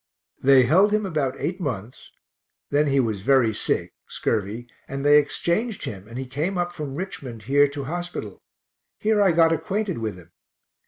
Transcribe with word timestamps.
They 0.41 0.63
held 0.63 0.91
him 0.91 1.05
about 1.05 1.35
eight 1.37 1.59
months 1.59 2.11
then 2.71 2.87
he 2.87 2.99
was 2.99 3.21
very 3.21 3.53
sick, 3.53 3.93
scurvy, 4.07 4.67
and 4.87 5.05
they 5.05 5.19
exchanged 5.19 5.83
him 5.83 6.07
and 6.07 6.17
he 6.17 6.25
came 6.25 6.57
up 6.57 6.73
from 6.73 6.95
Richmond 6.95 7.43
here 7.43 7.67
to 7.67 7.83
hospital; 7.83 8.41
here 8.97 9.21
I 9.21 9.31
got 9.31 9.53
acquainted 9.53 9.99
with 9.99 10.15
him. 10.15 10.31